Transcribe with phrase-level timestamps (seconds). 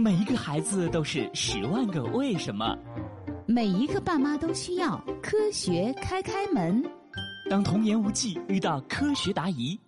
[0.00, 2.74] 每一个孩子都是十万个为什么，
[3.46, 6.82] 每一个爸妈都需要科学开开门。
[7.50, 9.78] 当童言无忌遇到科学答疑，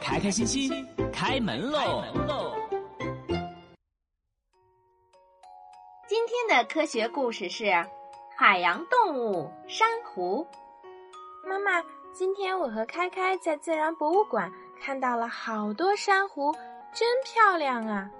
[0.00, 2.02] 开开心心开门喽！
[6.08, 7.66] 今天的科学故事是
[8.36, 10.44] 海洋动物珊瑚。
[11.48, 11.80] 妈妈。
[12.12, 16.52] 今天我和开开在自然博物馆看到了好多珊瑚，
[16.92, 18.10] 真漂亮啊！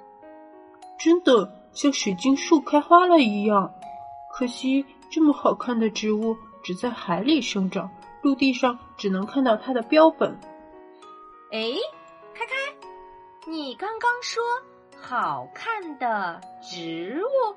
[0.99, 3.73] 真的像水晶树开花了一样。
[4.33, 7.91] 可惜这么好看的植物只在海里生长，
[8.23, 10.39] 陆地上只能看到它的标本。
[11.51, 11.73] 哎，
[12.35, 12.55] 开开，
[13.47, 14.43] 你刚刚说
[15.01, 17.57] 好看的植物？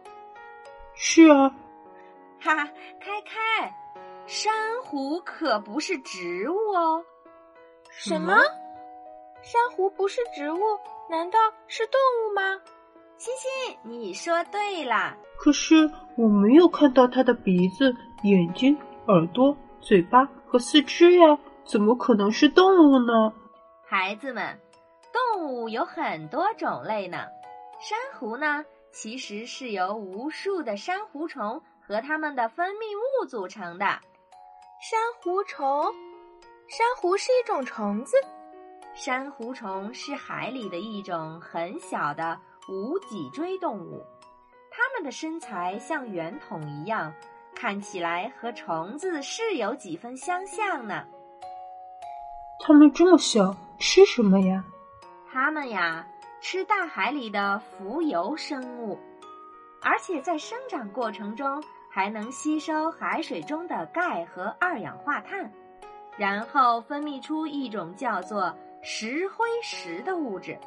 [0.96, 1.54] 是啊。
[2.40, 2.66] 哈哈，
[3.00, 3.76] 开开。
[4.34, 4.54] 珊
[4.86, 7.04] 瑚可不是植物哦。
[7.90, 8.34] 什么？
[9.42, 10.58] 珊瑚不是植物？
[11.10, 11.38] 难道
[11.68, 12.62] 是动物吗？
[13.18, 15.18] 欣欣，你说对了。
[15.38, 23.34] 可是我没有看到它的鼻子、眼睛、耳朵、嘴巴和四肢呀，怎么可能是动物呢？
[23.86, 24.58] 孩子们，
[25.12, 27.18] 动物有很多种类呢。
[27.82, 34.00] 珊瑚呢，其实是由无数的珊瑚虫和它们的分泌物组成的。
[34.84, 35.94] 珊瑚虫，
[36.68, 38.18] 珊瑚是一种虫子。
[38.96, 44.04] 珊瑚虫是海里的一种很小的无脊椎动物，
[44.72, 47.14] 它们的身材像圆筒一样，
[47.54, 51.06] 看起来和虫子是有几分相像呢。
[52.66, 54.64] 它们这么小，吃什么呀？
[55.32, 56.08] 它们呀，
[56.42, 58.98] 吃大海里的浮游生物，
[59.80, 61.64] 而且在生长过程中。
[61.94, 65.52] 还能吸收海水中的钙和二氧化碳，
[66.18, 70.58] 然后分泌出一种叫做石灰石的物质，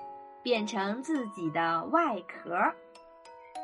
[0.43, 2.55] 变成自己的外壳。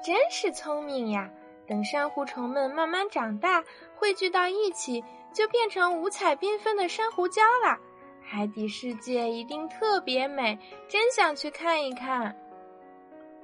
[0.03, 1.31] 真是聪明呀！
[1.69, 3.62] 等珊瑚虫们慢慢长大，
[3.94, 7.78] 汇聚到一起，就变成五彩缤纷的珊瑚礁了。
[8.22, 12.34] 海底世界一定特别美，真想去看一看。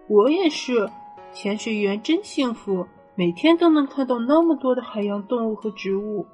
[0.09, 0.91] 我也是，
[1.33, 2.87] 潜水员真幸福。
[3.19, 6.27] 每天都能看到那么多的海洋动物和植物，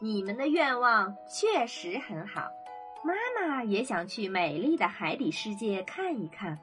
[0.00, 2.42] 你们的愿望确实很好。
[3.04, 6.58] 妈妈也想去美丽的海底世界看一看。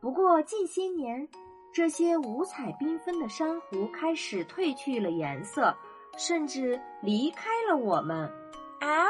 [0.00, 1.28] 不过近些年，
[1.74, 5.76] 这些五彩缤纷的珊瑚开始褪去了颜色，
[6.16, 8.30] 甚至离开了我们。
[8.78, 9.04] 啊？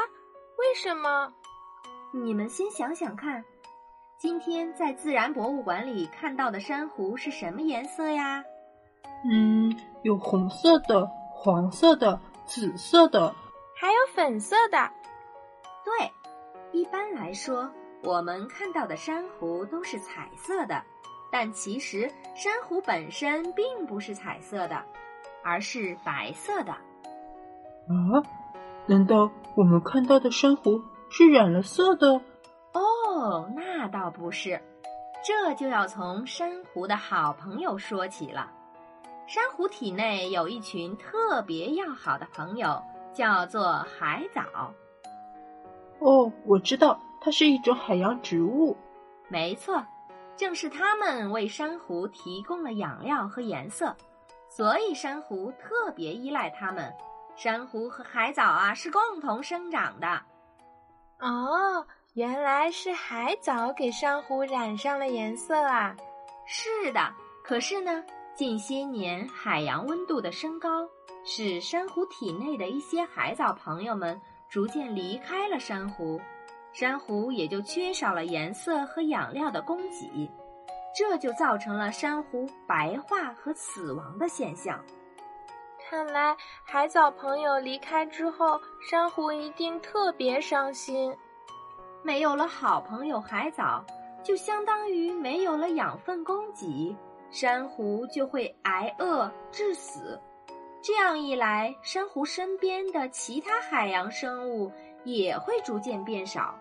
[0.57, 1.31] 为什么？
[2.11, 3.45] 你们先想想看，
[4.17, 8.43] 今天在自然博物馆里看到的珊瑚是什么颜色呀？
[9.23, 13.33] 嗯，有红色的、黄色的、紫色的，
[13.75, 14.89] 还有粉色的。
[15.83, 16.11] 对，
[16.71, 17.69] 一般来说，
[18.03, 20.81] 我们看到的珊瑚都是彩色的，
[21.31, 24.83] 但其实珊瑚本身并不是彩色的，
[25.43, 26.71] 而是白色的。
[26.71, 28.23] 啊？
[28.85, 32.07] 难道我们看到的珊瑚是染了色的？
[32.73, 34.61] 哦，那倒不是，
[35.23, 38.51] 这就要从珊瑚的好朋友说起了。
[39.29, 42.81] 珊瑚体内有一群特别要好的朋友，
[43.13, 44.73] 叫做海藻。
[45.99, 48.75] 哦，我知道，它是一种海洋植物。
[49.27, 49.85] 没错，
[50.35, 53.95] 正是它们为珊瑚提供了养料和颜色，
[54.49, 56.91] 所以珊瑚特别依赖它们。
[57.35, 60.07] 珊瑚和海藻啊，是共同生长的。
[61.19, 61.85] 哦，
[62.15, 65.95] 原来是海藻给珊瑚染上了颜色啊！
[66.47, 67.13] 是的，
[67.43, 68.03] 可是呢？
[68.39, 70.87] 近些年，海洋温度的升高，
[71.25, 74.17] 使珊瑚体内的一些海藻朋友们
[74.47, 76.21] 逐渐离开了珊瑚，
[76.71, 80.31] 珊瑚也就缺少了颜色和养料的供给，
[80.97, 84.81] 这就造成了珊瑚白化和死亡的现象。
[85.89, 86.33] 看来
[86.63, 88.57] 海藻朋友离开之后，
[88.89, 91.13] 珊瑚一定特别伤心。
[92.03, 93.83] 没有了好朋友海藻，
[94.23, 96.95] 就相当于没有了养分供给。
[97.31, 100.19] 珊瑚就会挨饿致死，
[100.81, 104.71] 这样一来，珊瑚身边的其他海洋生物
[105.03, 106.55] 也会逐渐变少，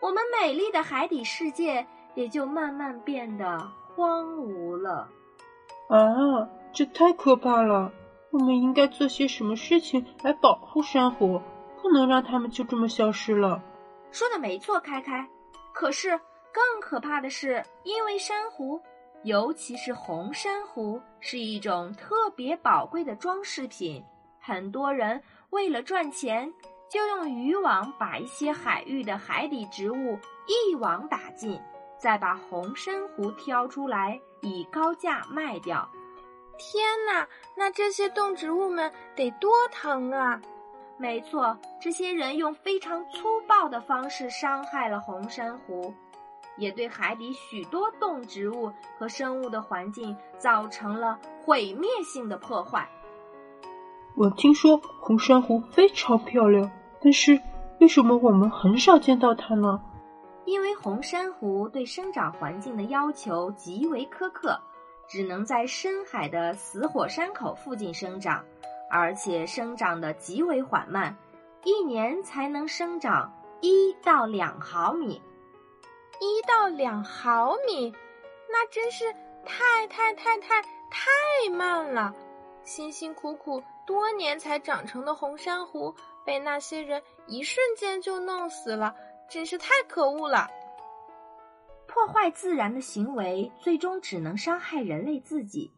[0.00, 3.58] 我们美丽的海底世界也就慢慢变得
[3.94, 5.08] 荒芜了。
[5.88, 7.90] 啊，这太可怕了！
[8.30, 11.40] 我们应该做些什么事情来保护珊瑚？
[11.82, 13.60] 不能让它们就这么消失了。
[14.12, 15.26] 说的没错，开开。
[15.72, 16.10] 可是
[16.52, 18.80] 更可怕的是，因为珊瑚。
[19.22, 24.02] 尤其是红珊瑚是一种特别宝贵的装饰品，
[24.40, 26.50] 很多人为了赚钱，
[26.88, 31.60] 就用渔网把一些海域的海底植物一网打尽，
[31.98, 35.86] 再把红珊瑚挑出来以高价卖掉。
[36.56, 40.40] 天哪，那这些动植物们得多疼啊！
[40.98, 45.94] 没错，这些人用非常粗暴的方式伤害了红珊瑚，
[46.60, 52.88] 也对海底许多动植物和生物的环境造成了毁灭性的破坏。
[54.14, 56.70] 我听说红珊瑚非常漂亮，
[57.02, 57.40] 但是
[57.80, 59.80] 为什么我们很少见到它呢？
[60.44, 64.60] 因为红珊瑚对生长环境的要求极为苛刻，
[65.08, 68.44] 只能在深海的死火山口附近生长。
[68.92, 71.16] 而且生长的极为缓慢，
[71.62, 75.22] 一年才能生长一到两毫米。
[76.20, 77.90] 一到两毫米，
[78.48, 79.10] 那真是
[79.44, 82.14] 太太太太太慢了。
[82.62, 85.94] 辛辛苦苦多年才长成的红珊瑚，
[86.24, 88.94] 被那些人一瞬间就弄死了，
[89.30, 90.46] 真是太可恶了。
[91.86, 95.72] 破坏自然的行为，最终只能伤害人类自己。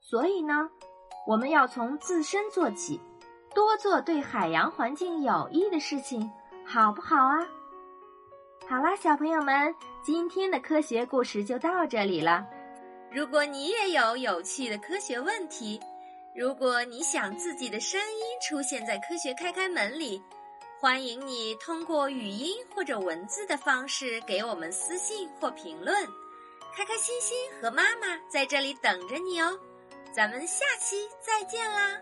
[0.00, 0.68] 所以呢？
[1.26, 3.00] 我们要从自身做起，
[3.54, 6.30] 多做对海洋环境有益的事情，
[6.66, 7.38] 好不好啊？
[8.66, 12.46] 好啦，小朋友们，今天的科学故事就到这里了。
[13.12, 15.78] 如果你也有有趣的科学问题，
[16.34, 20.20] 如果你想自己的声音出现在《科学开开门》里，
[20.80, 25.94] 欢迎你通过语音或者文字的方式给我们私信或评论。
[26.74, 29.58] 开开心心和妈妈在这里等着你哦。
[30.10, 32.00] 咱们下期再见啦！